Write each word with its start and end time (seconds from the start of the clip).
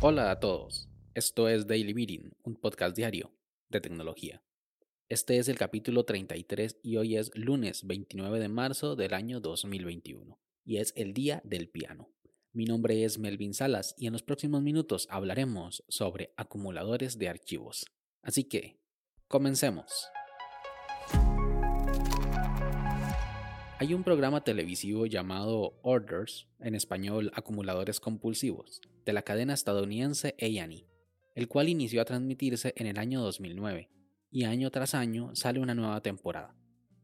Hola 0.00 0.30
a 0.30 0.40
todos, 0.40 0.88
esto 1.14 1.48
es 1.48 1.66
Daily 1.66 1.94
Meeting, 1.94 2.30
un 2.42 2.56
podcast 2.56 2.96
diario 2.96 3.32
de 3.68 3.80
tecnología. 3.80 4.42
Este 5.08 5.38
es 5.38 5.48
el 5.48 5.58
capítulo 5.58 6.04
33 6.04 6.78
y 6.82 6.96
hoy 6.96 7.16
es 7.16 7.30
lunes 7.34 7.86
29 7.86 8.40
de 8.40 8.48
marzo 8.48 8.96
del 8.96 9.14
año 9.14 9.40
2021 9.40 10.38
y 10.64 10.76
es 10.78 10.92
el 10.96 11.14
día 11.14 11.42
del 11.44 11.68
piano. 11.68 12.10
Mi 12.52 12.64
nombre 12.64 13.04
es 13.04 13.18
Melvin 13.18 13.54
Salas 13.54 13.94
y 13.98 14.06
en 14.06 14.12
los 14.12 14.22
próximos 14.22 14.62
minutos 14.62 15.06
hablaremos 15.10 15.84
sobre 15.88 16.32
acumuladores 16.36 17.18
de 17.18 17.28
archivos. 17.28 17.86
Así 18.22 18.44
que, 18.44 18.80
comencemos. 19.28 20.08
Hay 23.80 23.94
un 23.94 24.02
programa 24.02 24.42
televisivo 24.42 25.06
llamado 25.06 25.78
Orders, 25.82 26.48
en 26.58 26.74
español 26.74 27.30
acumuladores 27.32 28.00
compulsivos, 28.00 28.80
de 29.06 29.12
la 29.12 29.22
cadena 29.22 29.54
estadounidense 29.54 30.34
A&E, 30.40 30.84
el 31.36 31.46
cual 31.46 31.68
inició 31.68 32.02
a 32.02 32.04
transmitirse 32.04 32.74
en 32.76 32.88
el 32.88 32.98
año 32.98 33.20
2009, 33.20 33.88
y 34.32 34.44
año 34.44 34.72
tras 34.72 34.94
año 34.94 35.30
sale 35.36 35.60
una 35.60 35.76
nueva 35.76 36.00
temporada. 36.00 36.56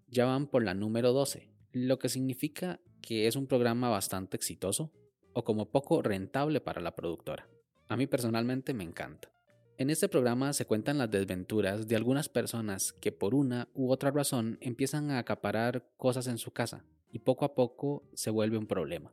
Ya 0.09 0.25
van 0.25 0.49
por 0.49 0.65
la 0.65 0.75
número 0.75 1.13
12, 1.13 1.49
lo 1.71 2.01
que 2.01 2.09
significa 2.09 2.81
que 3.01 3.29
es 3.29 3.37
un 3.37 3.47
programa 3.47 3.89
bastante 3.89 4.37
exitoso, 4.37 4.93
o 5.33 5.45
como 5.45 5.71
poco 5.71 6.03
rentable 6.03 6.61
para 6.61 6.81
la 6.81 6.97
productora. 6.97 7.49
A 7.87 7.97
mí 7.97 8.09
personalmente 8.09 8.75
me 8.75 8.83
encanta. 8.83 9.34
En 9.77 9.91
este 9.91 10.09
programa 10.09 10.53
se 10.53 10.67
cuentan 10.67 10.99
las 10.99 11.11
desventuras 11.11 11.89
de 11.89 11.97
algunas 11.97 12.29
personas 12.29 12.93
que 12.93 13.11
por 13.11 13.35
una 13.35 13.69
u 13.75 13.91
otra 13.91 14.13
razón 14.13 14.57
empiezan 14.61 15.11
a 15.11 15.19
acaparar 15.19 15.85
cosas 15.97 16.29
en 16.29 16.39
su 16.39 16.53
casa 16.53 16.85
y 17.11 17.19
poco 17.19 17.45
a 17.45 17.57
poco 17.57 18.09
se 18.15 18.31
vuelve 18.31 18.57
un 18.57 18.69
problema, 18.69 19.13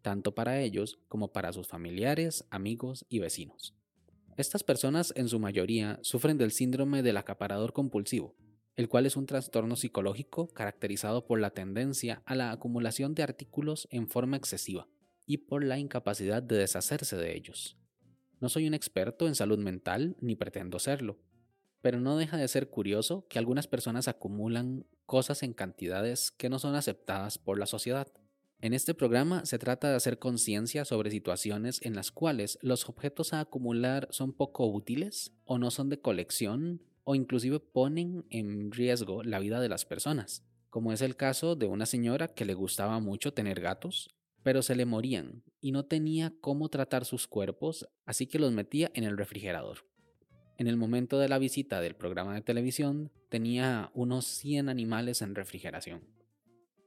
tanto 0.00 0.34
para 0.34 0.58
ellos 0.62 0.98
como 1.08 1.32
para 1.32 1.52
sus 1.52 1.66
familiares, 1.68 2.46
amigos 2.48 3.04
y 3.10 3.18
vecinos. 3.18 3.74
Estas 4.38 4.64
personas 4.64 5.12
en 5.16 5.28
su 5.28 5.38
mayoría 5.38 5.98
sufren 6.00 6.38
del 6.38 6.52
síndrome 6.52 7.02
del 7.02 7.18
acaparador 7.18 7.74
compulsivo, 7.74 8.34
el 8.76 8.88
cual 8.88 9.04
es 9.04 9.16
un 9.16 9.26
trastorno 9.26 9.76
psicológico 9.76 10.48
caracterizado 10.48 11.26
por 11.26 11.40
la 11.40 11.50
tendencia 11.50 12.22
a 12.24 12.34
la 12.34 12.52
acumulación 12.52 13.14
de 13.14 13.22
artículos 13.22 13.86
en 13.90 14.08
forma 14.08 14.38
excesiva 14.38 14.88
y 15.26 15.36
por 15.36 15.62
la 15.62 15.78
incapacidad 15.78 16.42
de 16.42 16.56
deshacerse 16.56 17.18
de 17.18 17.36
ellos. 17.36 17.76
No 18.40 18.48
soy 18.48 18.66
un 18.66 18.74
experto 18.74 19.28
en 19.28 19.34
salud 19.34 19.58
mental 19.58 20.16
ni 20.20 20.34
pretendo 20.34 20.78
serlo, 20.78 21.18
pero 21.82 22.00
no 22.00 22.16
deja 22.16 22.38
de 22.38 22.48
ser 22.48 22.70
curioso 22.70 23.26
que 23.28 23.38
algunas 23.38 23.66
personas 23.66 24.08
acumulan 24.08 24.86
cosas 25.04 25.42
en 25.42 25.52
cantidades 25.52 26.30
que 26.30 26.48
no 26.48 26.58
son 26.58 26.74
aceptadas 26.74 27.36
por 27.36 27.58
la 27.58 27.66
sociedad. 27.66 28.08
En 28.62 28.72
este 28.72 28.94
programa 28.94 29.44
se 29.44 29.58
trata 29.58 29.90
de 29.90 29.96
hacer 29.96 30.18
conciencia 30.18 30.86
sobre 30.86 31.10
situaciones 31.10 31.80
en 31.82 31.94
las 31.94 32.10
cuales 32.10 32.58
los 32.62 32.88
objetos 32.88 33.32
a 33.32 33.40
acumular 33.40 34.08
son 34.10 34.32
poco 34.32 34.66
útiles 34.66 35.32
o 35.44 35.58
no 35.58 35.70
son 35.70 35.90
de 35.90 36.00
colección 36.00 36.82
o 37.04 37.14
inclusive 37.14 37.60
ponen 37.60 38.24
en 38.30 38.70
riesgo 38.72 39.22
la 39.22 39.38
vida 39.38 39.60
de 39.60 39.68
las 39.68 39.84
personas, 39.84 40.44
como 40.70 40.92
es 40.92 41.02
el 41.02 41.16
caso 41.16 41.56
de 41.56 41.66
una 41.66 41.86
señora 41.86 42.28
que 42.28 42.44
le 42.44 42.54
gustaba 42.54 43.00
mucho 43.00 43.34
tener 43.34 43.60
gatos 43.60 44.14
pero 44.42 44.62
se 44.62 44.74
le 44.74 44.86
morían 44.86 45.42
y 45.60 45.72
no 45.72 45.84
tenía 45.84 46.32
cómo 46.40 46.68
tratar 46.68 47.04
sus 47.04 47.26
cuerpos, 47.26 47.88
así 48.06 48.26
que 48.26 48.38
los 48.38 48.52
metía 48.52 48.90
en 48.94 49.04
el 49.04 49.16
refrigerador. 49.16 49.86
En 50.58 50.66
el 50.66 50.76
momento 50.76 51.18
de 51.18 51.28
la 51.28 51.38
visita 51.38 51.80
del 51.80 51.94
programa 51.94 52.34
de 52.34 52.42
televisión 52.42 53.10
tenía 53.28 53.90
unos 53.94 54.26
100 54.26 54.68
animales 54.68 55.22
en 55.22 55.34
refrigeración. 55.34 56.02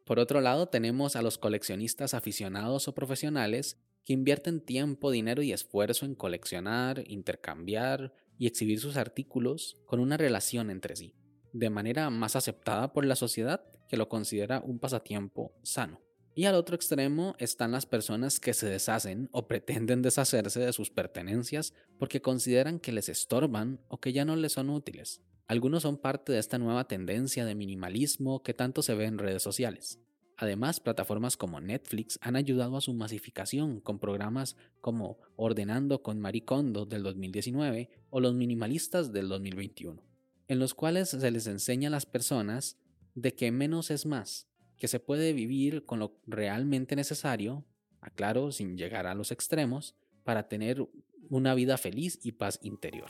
Por 0.06 0.20
otro 0.20 0.42
lado 0.42 0.68
tenemos 0.68 1.16
a 1.16 1.22
los 1.22 1.38
coleccionistas 1.38 2.14
aficionados 2.14 2.88
o 2.88 2.94
profesionales 2.94 3.80
que 4.06 4.14
invierten 4.14 4.60
tiempo, 4.60 5.12
dinero 5.12 5.42
y 5.42 5.54
esfuerzo 5.54 6.06
en 6.06 6.16
coleccionar, 6.16 7.04
intercambiar 7.08 8.14
y 8.38 8.48
exhibir 8.48 8.80
sus 8.80 8.98
artículos 8.98 9.82
con 9.86 10.00
una 10.00 10.18
relación 10.18 10.70
entre 10.70 10.96
sí, 10.96 11.16
de 11.54 11.70
manera 11.70 12.10
más 12.10 12.36
aceptada 12.36 12.92
por 12.92 13.06
la 13.06 13.16
sociedad 13.16 13.64
que 13.88 13.98
lo 13.98 14.10
considera 14.10 14.60
un 14.60 14.80
pasatiempo 14.80 15.54
sano. 15.64 16.02
Y 16.36 16.46
al 16.46 16.56
otro 16.56 16.76
extremo 16.76 17.36
están 17.38 17.72
las 17.72 17.86
personas 17.86 18.40
que 18.40 18.56
se 18.56 18.68
deshacen 18.68 19.30
o 19.32 19.48
pretenden 19.48 20.02
deshacerse 20.02 20.60
de 20.60 20.74
sus 20.74 20.90
pertenencias 20.90 21.74
porque 22.00 22.24
consideran 22.24 22.80
que 22.80 22.92
les 22.92 23.08
estorban 23.08 23.80
o 23.88 24.00
que 24.00 24.14
ya 24.14 24.26
no 24.26 24.36
les 24.36 24.54
son 24.54 24.72
útiles. 24.72 25.22
Algunos 25.46 25.84
son 25.84 25.98
parte 25.98 26.32
de 26.32 26.40
esta 26.40 26.58
nueva 26.58 26.88
tendencia 26.88 27.46
de 27.46 27.54
minimalismo 27.54 28.42
que 28.42 28.56
tanto 28.56 28.82
se 28.82 28.96
ve 28.96 29.06
en 29.06 29.20
redes 29.20 29.44
sociales. 29.44 30.00
Además, 30.36 30.80
plataformas 30.80 31.38
como 31.38 31.62
Netflix 31.62 32.18
han 32.20 32.36
ayudado 32.36 32.78
a 32.78 32.82
su 32.82 32.94
masificación 32.94 33.80
con 33.80 34.00
programas 34.00 34.56
como 34.82 35.20
Ordenando 35.36 36.02
con 36.02 36.20
Marie 36.20 36.46
Kondo 36.46 36.88
del 36.88 37.04
2019 37.04 37.92
o 38.10 38.20
Los 38.20 38.34
Minimalistas 38.34 39.14
del 39.14 39.30
2021, 39.30 40.02
en 40.48 40.60
los 40.60 40.74
cuales 40.74 41.10
se 41.10 41.30
les 41.30 41.46
enseña 41.46 41.90
a 41.90 41.92
las 41.92 42.08
personas 42.08 42.80
de 43.14 43.36
que 43.36 43.52
menos 43.52 43.92
es 43.92 44.08
más 44.08 44.48
que 44.84 44.90
se 44.90 45.00
puede 45.00 45.32
vivir 45.32 45.86
con 45.86 46.00
lo 46.00 46.20
realmente 46.28 46.98
necesario, 46.98 47.64
aclaro, 48.02 48.52
sin 48.52 48.78
llegar 48.78 49.08
a 49.08 49.16
los 49.16 49.32
extremos, 49.32 49.96
para 50.26 50.50
tener 50.50 50.86
una 51.30 51.56
vida 51.56 51.78
feliz 51.78 52.20
y 52.22 52.34
paz 52.34 52.60
interior. 52.62 53.08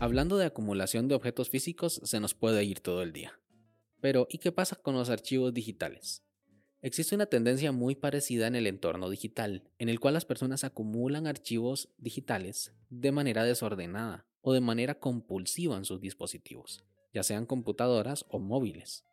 Hablando 0.00 0.38
de 0.38 0.46
acumulación 0.46 1.06
de 1.06 1.14
objetos 1.14 1.50
físicos, 1.50 2.00
se 2.02 2.18
nos 2.18 2.34
puede 2.34 2.64
ir 2.64 2.80
todo 2.80 3.02
el 3.02 3.12
día. 3.12 3.38
Pero, 4.00 4.26
¿y 4.28 4.38
qué 4.38 4.50
pasa 4.50 4.74
con 4.74 4.96
los 4.96 5.08
archivos 5.08 5.54
digitales? 5.54 6.24
Existe 6.82 7.14
una 7.14 7.26
tendencia 7.26 7.70
muy 7.70 7.94
parecida 7.94 8.48
en 8.48 8.56
el 8.56 8.66
entorno 8.66 9.08
digital, 9.08 9.70
en 9.78 9.88
el 9.88 10.00
cual 10.00 10.14
las 10.14 10.24
personas 10.24 10.64
acumulan 10.64 11.28
archivos 11.28 11.90
digitales 11.96 12.74
de 12.90 13.12
manera 13.12 13.44
desordenada 13.44 14.26
o 14.40 14.52
de 14.52 14.60
manera 14.60 14.98
compulsiva 14.98 15.76
en 15.76 15.84
sus 15.84 16.00
dispositivos 16.00 16.82
ya 17.12 17.22
sean 17.22 17.46
computadoras 17.46 18.24
o 18.28 18.38
móviles. 18.38 19.04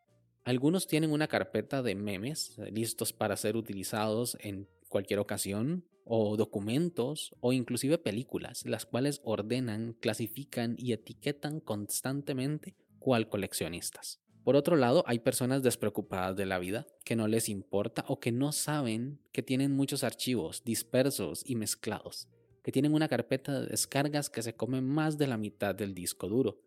Algunos 0.43 0.87
tienen 0.87 1.11
una 1.11 1.27
carpeta 1.27 1.81
de 1.81 1.95
memes 1.95 2.57
eh, 2.59 2.71
listos 2.71 3.13
para 3.13 3.35
ser 3.37 3.57
utilizados 3.57 4.37
en 4.41 4.67
cualquier 4.89 5.19
ocasión, 5.19 5.85
o 6.05 6.37
documentos, 6.37 7.35
o 7.41 7.51
inclusive 7.51 7.97
películas, 7.97 8.63
las 8.65 8.85
cuales 8.85 9.21
ordenan, 9.23 9.93
clasifican 9.99 10.75
y 10.77 10.93
etiquetan 10.93 11.59
constantemente 11.59 12.75
cual 12.99 13.27
coleccionistas. 13.27 14.21
Por 14.43 14.55
otro 14.55 14.75
lado, 14.75 15.03
hay 15.07 15.19
personas 15.19 15.63
despreocupadas 15.63 16.35
de 16.35 16.45
la 16.45 16.59
vida, 16.59 16.85
que 17.03 17.15
no 17.15 17.27
les 17.27 17.49
importa 17.49 18.05
o 18.07 18.19
que 18.19 18.31
no 18.31 18.51
saben 18.51 19.19
que 19.31 19.41
tienen 19.41 19.75
muchos 19.75 20.03
archivos 20.03 20.63
dispersos 20.63 21.41
y 21.43 21.55
mezclados, 21.55 22.27
que 22.63 22.71
tienen 22.71 22.93
una 22.93 23.07
carpeta 23.07 23.59
de 23.59 23.65
descargas 23.65 24.29
que 24.29 24.43
se 24.43 24.55
come 24.55 24.81
más 24.81 25.17
de 25.17 25.25
la 25.25 25.37
mitad 25.37 25.73
del 25.73 25.95
disco 25.95 26.27
duro, 26.27 26.61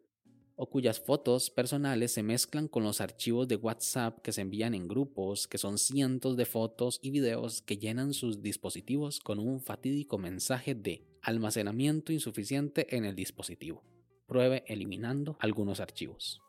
o 0.61 0.69
cuyas 0.69 0.99
fotos 0.99 1.51
personales 1.51 2.11
se 2.11 2.25
mezclan 2.25 2.67
con 2.67 2.83
los 2.83 3.01
archivos 3.01 3.47
de 3.47 3.55
WhatsApp 3.55 4.19
que 4.23 4.33
se 4.33 4.41
envían 4.41 4.75
en 4.75 4.89
grupos, 4.89 5.47
que 5.47 5.57
son 5.57 5.79
cientos 5.79 6.37
de 6.37 6.47
fotos 6.47 6.99
y 7.01 7.13
videos 7.13 7.63
que 7.63 7.79
llenan 7.79 8.13
sus 8.13 8.43
dispositivos 8.43 9.21
con 9.21 9.39
un 9.39 9.61
fatídico 9.61 10.19
mensaje 10.19 10.75
de 10.75 11.07
almacenamiento 11.23 12.13
insuficiente 12.13 12.97
en 12.97 13.05
el 13.05 13.15
dispositivo. 13.15 13.85
Pruebe 14.27 14.65
eliminando 14.67 15.37
algunos 15.39 15.79
archivos. 15.79 16.41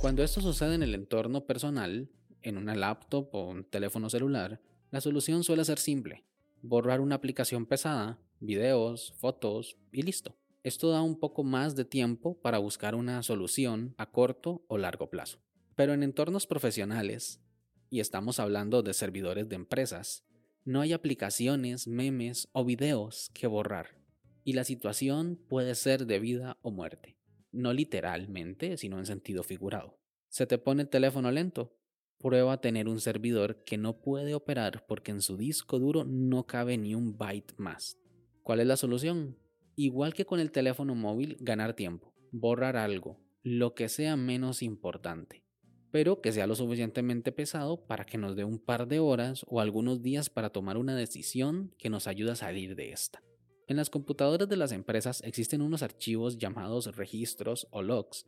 Cuando 0.00 0.24
esto 0.24 0.40
sucede 0.40 0.74
en 0.74 0.82
el 0.82 0.96
entorno 0.96 1.46
personal, 1.46 2.10
en 2.42 2.58
una 2.58 2.74
laptop 2.74 3.28
o 3.32 3.50
un 3.50 3.62
teléfono 3.62 4.10
celular, 4.10 4.60
la 4.90 5.00
solución 5.00 5.44
suele 5.44 5.64
ser 5.64 5.78
simple. 5.78 6.24
Borrar 6.60 7.00
una 7.00 7.14
aplicación 7.14 7.66
pesada, 7.66 8.18
videos, 8.40 9.14
fotos 9.16 9.76
y 9.92 10.02
listo. 10.02 10.39
Esto 10.62 10.90
da 10.90 11.00
un 11.00 11.18
poco 11.18 11.42
más 11.42 11.74
de 11.74 11.86
tiempo 11.86 12.38
para 12.38 12.58
buscar 12.58 12.94
una 12.94 13.22
solución 13.22 13.94
a 13.96 14.10
corto 14.10 14.62
o 14.68 14.76
largo 14.76 15.08
plazo. 15.08 15.38
Pero 15.74 15.94
en 15.94 16.02
entornos 16.02 16.46
profesionales, 16.46 17.40
y 17.88 18.00
estamos 18.00 18.38
hablando 18.38 18.82
de 18.82 18.92
servidores 18.92 19.48
de 19.48 19.56
empresas, 19.56 20.22
no 20.66 20.82
hay 20.82 20.92
aplicaciones, 20.92 21.88
memes 21.88 22.50
o 22.52 22.66
videos 22.66 23.30
que 23.32 23.46
borrar. 23.46 23.96
Y 24.44 24.52
la 24.52 24.64
situación 24.64 25.40
puede 25.48 25.74
ser 25.74 26.04
de 26.04 26.18
vida 26.18 26.58
o 26.60 26.70
muerte. 26.70 27.16
No 27.52 27.72
literalmente, 27.72 28.76
sino 28.76 28.98
en 28.98 29.06
sentido 29.06 29.42
figurado. 29.42 29.98
¿Se 30.28 30.46
te 30.46 30.58
pone 30.58 30.82
el 30.82 30.90
teléfono 30.90 31.30
lento? 31.30 31.74
Prueba 32.18 32.52
a 32.52 32.60
tener 32.60 32.86
un 32.86 33.00
servidor 33.00 33.64
que 33.64 33.78
no 33.78 34.02
puede 34.02 34.34
operar 34.34 34.84
porque 34.86 35.10
en 35.10 35.22
su 35.22 35.38
disco 35.38 35.78
duro 35.78 36.04
no 36.04 36.46
cabe 36.46 36.76
ni 36.76 36.94
un 36.94 37.16
byte 37.16 37.54
más. 37.56 37.96
¿Cuál 38.42 38.60
es 38.60 38.66
la 38.66 38.76
solución? 38.76 39.38
Igual 39.82 40.12
que 40.12 40.26
con 40.26 40.40
el 40.40 40.52
teléfono 40.52 40.94
móvil, 40.94 41.38
ganar 41.40 41.72
tiempo, 41.72 42.12
borrar 42.32 42.76
algo, 42.76 43.18
lo 43.42 43.74
que 43.74 43.88
sea 43.88 44.14
menos 44.14 44.62
importante, 44.62 45.42
pero 45.90 46.20
que 46.20 46.32
sea 46.32 46.46
lo 46.46 46.54
suficientemente 46.54 47.32
pesado 47.32 47.86
para 47.86 48.04
que 48.04 48.18
nos 48.18 48.36
dé 48.36 48.44
un 48.44 48.58
par 48.58 48.88
de 48.88 48.98
horas 48.98 49.42
o 49.48 49.58
algunos 49.58 50.02
días 50.02 50.28
para 50.28 50.50
tomar 50.50 50.76
una 50.76 50.94
decisión 50.94 51.74
que 51.78 51.88
nos 51.88 52.08
ayude 52.08 52.32
a 52.32 52.36
salir 52.36 52.76
de 52.76 52.92
esta. 52.92 53.22
En 53.68 53.78
las 53.78 53.88
computadoras 53.88 54.50
de 54.50 54.56
las 54.58 54.72
empresas 54.72 55.22
existen 55.24 55.62
unos 55.62 55.82
archivos 55.82 56.36
llamados 56.36 56.94
registros 56.94 57.66
o 57.70 57.80
logs, 57.80 58.26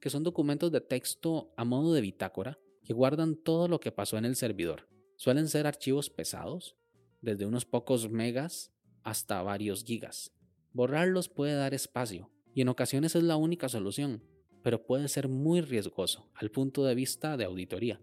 que 0.00 0.10
son 0.10 0.24
documentos 0.24 0.72
de 0.72 0.80
texto 0.80 1.52
a 1.56 1.64
modo 1.64 1.94
de 1.94 2.00
bitácora 2.00 2.58
que 2.82 2.94
guardan 2.94 3.36
todo 3.36 3.68
lo 3.68 3.78
que 3.78 3.92
pasó 3.92 4.18
en 4.18 4.24
el 4.24 4.34
servidor. 4.34 4.88
Suelen 5.14 5.46
ser 5.46 5.68
archivos 5.68 6.10
pesados, 6.10 6.76
desde 7.20 7.46
unos 7.46 7.64
pocos 7.64 8.10
megas 8.10 8.72
hasta 9.04 9.40
varios 9.40 9.84
gigas. 9.84 10.32
Borrarlos 10.72 11.28
puede 11.28 11.54
dar 11.54 11.74
espacio 11.74 12.30
y 12.54 12.62
en 12.62 12.68
ocasiones 12.68 13.16
es 13.16 13.24
la 13.24 13.36
única 13.36 13.68
solución, 13.68 14.22
pero 14.62 14.86
puede 14.86 15.08
ser 15.08 15.28
muy 15.28 15.62
riesgoso 15.62 16.30
al 16.34 16.50
punto 16.52 16.84
de 16.84 16.94
vista 16.94 17.36
de 17.36 17.44
auditoría. 17.44 18.00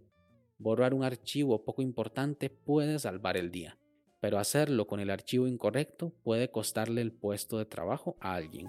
Borrar 0.58 0.94
un 0.94 1.04
archivo 1.04 1.64
poco 1.64 1.82
importante 1.82 2.50
puede 2.50 3.00
salvar 3.00 3.38
el 3.38 3.52
día, 3.52 3.78
pero 4.20 4.38
hacerlo 4.38 4.86
con 4.86 5.00
el 5.00 5.10
archivo 5.10 5.48
incorrecto 5.48 6.14
puede 6.24 6.52
costarle 6.52 7.02
el 7.02 7.14
puesto 7.14 7.58
de 7.58 7.66
trabajo 7.66 8.18
a 8.20 8.34
alguien. 8.36 8.68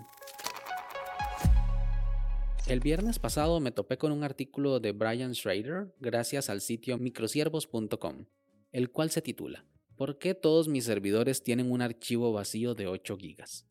El 2.69 2.79
viernes 2.81 3.19
pasado 3.19 3.59
me 3.59 3.73
topé 3.73 3.99
con 3.99 4.13
un 4.13 4.23
artículo 4.23 4.79
de 4.79 4.93
Brian 4.93 5.35
Schrader 5.35 5.93
gracias 5.99 6.51
al 6.51 6.61
sitio 6.61 6.99
microsiervos.com, 6.99 8.27
el 8.71 8.91
cual 8.91 9.11
se 9.11 9.23
titula 9.23 9.65
¿Por 9.97 10.19
qué 10.19 10.35
todos 10.35 10.69
mis 10.69 10.85
servidores 10.85 11.43
tienen 11.43 11.73
un 11.73 11.83
archivo 11.83 12.33
vacío 12.33 12.75
de 12.75 12.87
8 12.87 13.17
GB? 13.17 13.68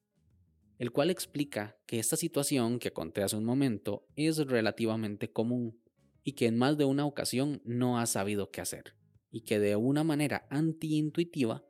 El 0.78 0.92
cual 0.92 1.10
explica 1.10 1.78
que 1.88 1.98
esta 2.00 2.16
situación 2.16 2.80
que 2.80 2.94
conté 2.94 3.24
hace 3.24 3.36
un 3.36 3.46
momento 3.46 4.06
es 4.16 4.38
relativamente 4.38 5.32
común 5.32 5.80
y 6.24 6.34
que 6.34 6.46
en 6.46 6.58
más 6.58 6.78
de 6.78 6.86
una 6.86 7.06
ocasión 7.06 7.62
no 7.64 8.00
ha 8.00 8.06
sabido 8.06 8.52
qué 8.52 8.62
hacer, 8.62 8.96
y 9.32 9.42
que 9.42 9.60
de 9.60 9.76
una 9.76 10.04
manera 10.04 10.46
antiintuitiva, 10.50 11.64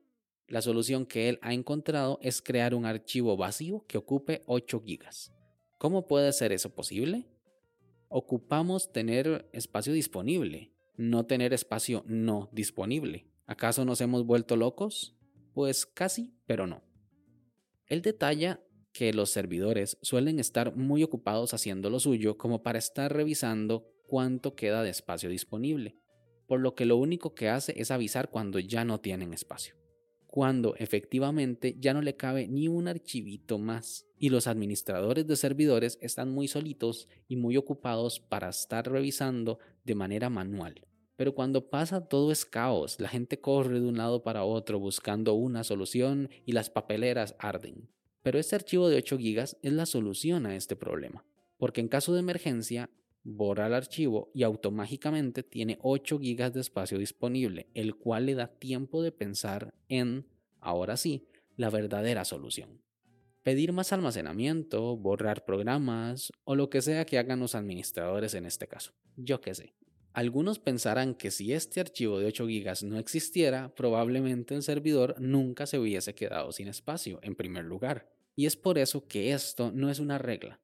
la 0.48 0.62
solución 0.62 1.06
que 1.06 1.30
él 1.30 1.40
ha 1.42 1.54
encontrado 1.54 2.20
es 2.22 2.42
crear 2.42 2.74
un 2.74 2.86
archivo 2.86 3.38
vacío 3.38 3.86
que 3.88 3.98
ocupe 3.98 4.44
8 4.46 4.82
GB. 4.82 5.06
¿Cómo 5.78 6.08
puede 6.08 6.34
ser 6.34 6.52
eso 6.52 6.74
posible? 6.74 7.28
Ocupamos 8.10 8.92
tener 8.92 9.50
espacio 9.54 9.94
disponible, 9.94 10.74
no 10.96 11.26
tener 11.26 11.54
espacio 11.54 12.04
no 12.08 12.50
disponible. 12.52 13.30
¿Acaso 13.46 13.86
nos 13.86 14.02
hemos 14.02 14.26
vuelto 14.26 14.56
locos? 14.56 15.16
Pues 15.54 15.86
casi, 15.86 16.34
pero 16.46 16.66
no. 16.66 16.84
Él 17.86 18.02
detalla 18.02 18.60
que 18.98 19.14
los 19.14 19.30
servidores 19.30 19.98
suelen 20.02 20.40
estar 20.40 20.76
muy 20.76 21.04
ocupados 21.04 21.54
haciendo 21.54 21.90
lo 21.90 22.00
suyo 22.00 22.38
como 22.38 22.64
para 22.64 22.80
estar 22.80 23.14
revisando 23.14 23.86
cuánto 24.08 24.56
queda 24.56 24.82
de 24.82 24.90
espacio 24.90 25.30
disponible, 25.30 25.98
por 26.48 26.60
lo 26.60 26.74
que 26.74 26.86
lo 26.86 26.98
único 26.98 27.36
que 27.36 27.50
hace 27.50 27.80
es 27.80 27.92
avisar 27.92 28.30
cuando 28.32 28.58
ya 28.58 28.86
no 28.86 29.00
tienen 29.00 29.34
espacio 29.34 29.76
cuando 30.38 30.76
efectivamente 30.76 31.78
ya 31.80 31.96
no 31.96 32.02
le 32.04 32.16
cabe 32.16 32.48
ni 32.48 32.68
un 32.68 32.88
archivito 32.88 33.58
más 33.58 34.06
y 34.20 34.30
los 34.30 34.46
administradores 34.46 35.26
de 35.26 35.36
servidores 35.36 35.98
están 36.00 36.30
muy 36.30 36.48
solitos 36.48 37.08
y 37.28 37.38
muy 37.38 37.58
ocupados 37.58 38.20
para 38.20 38.50
estar 38.50 38.88
revisando 38.88 39.58
de 39.84 39.96
manera 39.96 40.30
manual. 40.30 40.86
Pero 41.16 41.34
cuando 41.34 41.72
pasa 41.72 42.08
todo 42.08 42.32
es 42.32 42.46
caos, 42.46 43.00
la 43.00 43.10
gente 43.10 43.40
corre 43.40 43.80
de 43.80 43.88
un 43.88 43.98
lado 43.98 44.22
para 44.22 44.44
otro 44.44 44.78
buscando 44.80 45.34
una 45.34 45.64
solución 45.64 46.30
y 46.46 46.52
las 46.52 46.70
papeleras 46.70 47.36
arden. 47.40 47.90
Pero 48.28 48.40
este 48.40 48.58
archivo 48.58 48.90
de 48.90 48.98
8 48.98 49.18
GB 49.20 49.40
es 49.62 49.72
la 49.72 49.86
solución 49.86 50.46
a 50.48 50.58
este 50.58 50.76
problema, 50.76 51.24
porque 51.56 51.80
en 51.80 51.88
caso 51.88 52.14
de 52.14 52.20
emergencia 52.20 52.90
borra 53.24 53.68
el 53.68 53.74
archivo 53.74 54.32
y 54.34 54.44
automáticamente 54.44 55.44
tiene 55.44 55.80
8 55.82 56.20
GB 56.20 56.52
de 56.52 56.60
espacio 56.60 56.98
disponible, 56.98 57.70
el 57.74 57.96
cual 57.96 58.26
le 58.26 58.36
da 58.36 58.48
tiempo 58.48 59.02
de 59.02 59.14
pensar 59.14 59.74
en, 59.88 60.28
ahora 60.60 60.98
sí, 60.98 61.30
la 61.56 61.70
verdadera 61.70 62.26
solución. 62.26 62.82
Pedir 63.44 63.72
más 63.72 63.94
almacenamiento, 63.94 64.98
borrar 64.98 65.46
programas 65.46 66.34
o 66.44 66.56
lo 66.56 66.70
que 66.70 66.82
sea 66.82 67.06
que 67.06 67.20
hagan 67.20 67.40
los 67.40 67.56
administradores 67.56 68.34
en 68.34 68.46
este 68.46 68.68
caso. 68.68 68.92
Yo 69.16 69.40
qué 69.40 69.56
sé. 69.56 69.74
Algunos 70.12 70.60
pensarán 70.60 71.16
que 71.16 71.32
si 71.32 71.54
este 71.54 71.80
archivo 71.80 72.20
de 72.20 72.26
8 72.26 72.46
GB 72.46 72.88
no 72.88 73.00
existiera, 73.00 73.74
probablemente 73.74 74.54
el 74.54 74.64
servidor 74.64 75.16
nunca 75.18 75.66
se 75.66 75.80
hubiese 75.80 76.14
quedado 76.14 76.52
sin 76.52 76.68
espacio, 76.68 77.20
en 77.22 77.34
primer 77.34 77.64
lugar. 77.64 78.17
Y 78.38 78.46
es 78.46 78.56
por 78.56 78.78
eso 78.78 79.06
que 79.06 79.34
esto 79.34 79.72
no 79.74 79.90
es 79.90 80.00
una 80.00 80.18
regla, 80.18 80.62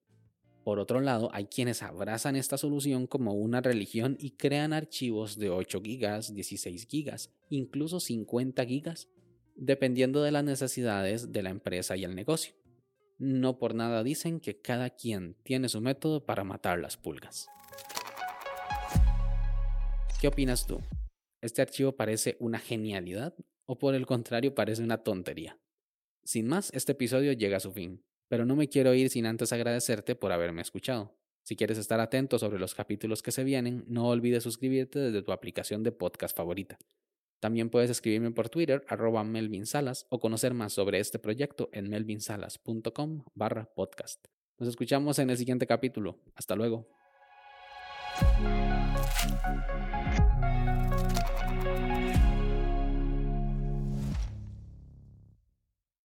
por 0.63 0.79
otro 0.79 1.01
lado, 1.01 1.29
hay 1.33 1.47
quienes 1.47 1.83
abrazan 1.83 2.37
esta 2.37 2.57
solución 2.57 3.05
como 3.05 3.33
una 3.33 3.59
religión 3.59 4.15
y 4.17 4.31
crean 4.31 4.71
archivos 4.71 5.37
de 5.37 5.49
8 5.49 5.81
GB, 5.81 6.33
16 6.33 6.87
GB, 6.87 7.29
incluso 7.49 7.99
50 7.99 8.63
GB, 8.63 8.93
dependiendo 9.55 10.23
de 10.23 10.31
las 10.31 10.45
necesidades 10.45 11.33
de 11.33 11.43
la 11.43 11.49
empresa 11.49 11.97
y 11.97 12.05
el 12.05 12.15
negocio. 12.15 12.55
No 13.17 13.59
por 13.59 13.75
nada 13.75 14.03
dicen 14.03 14.39
que 14.39 14.61
cada 14.61 14.89
quien 14.89 15.35
tiene 15.43 15.67
su 15.67 15.81
método 15.81 16.25
para 16.25 16.45
matar 16.45 16.79
las 16.79 16.95
pulgas. 16.95 17.47
¿Qué 20.21 20.29
opinas 20.29 20.65
tú? 20.65 20.79
¿Este 21.41 21.61
archivo 21.61 21.91
parece 21.91 22.37
una 22.39 22.59
genialidad 22.59 23.35
o 23.65 23.77
por 23.77 23.95
el 23.95 24.05
contrario 24.05 24.55
parece 24.55 24.81
una 24.81 25.03
tontería? 25.03 25.59
Sin 26.23 26.47
más, 26.47 26.71
este 26.73 26.93
episodio 26.93 27.33
llega 27.33 27.57
a 27.57 27.59
su 27.59 27.71
fin 27.71 28.03
pero 28.33 28.45
no 28.45 28.55
me 28.55 28.67
quiero 28.67 28.95
ir 28.95 29.11
sin 29.11 29.27
antes 29.27 29.53
agradecerte 29.53 30.15
por 30.15 30.31
haberme 30.31 30.63
escuchado. 30.63 31.15
Si 31.43 31.55
quieres 31.55 31.77
estar 31.77 31.99
atento 31.99 32.39
sobre 32.39 32.57
los 32.57 32.73
capítulos 32.73 33.21
que 33.21 33.31
se 33.31 33.43
vienen, 33.43 33.83
no 33.87 34.07
olvides 34.07 34.41
suscribirte 34.41 34.97
desde 34.97 35.21
tu 35.21 35.31
aplicación 35.31 35.83
de 35.83 35.91
podcast 35.91 36.35
favorita. 36.35 36.79
También 37.39 37.69
puedes 37.69 37.91
escribirme 37.91 38.31
por 38.31 38.49
Twitter, 38.49 38.83
arroba 38.87 39.23
Melvin 39.23 39.67
Salas, 39.67 40.07
o 40.09 40.19
conocer 40.19 40.55
más 40.55 40.73
sobre 40.73 40.97
este 40.97 41.19
proyecto 41.19 41.69
en 41.73 41.91
melvinsalas.com 41.91 43.23
barra 43.35 43.71
podcast. 43.75 44.25
Nos 44.57 44.67
escuchamos 44.67 45.19
en 45.19 45.29
el 45.29 45.37
siguiente 45.37 45.67
capítulo. 45.67 46.19
Hasta 46.33 46.55
luego. 46.55 46.87